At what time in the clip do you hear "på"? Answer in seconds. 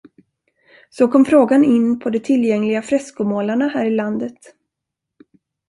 1.99-2.09